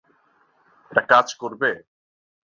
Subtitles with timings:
[0.91, 1.69] এটা কাজ করবে?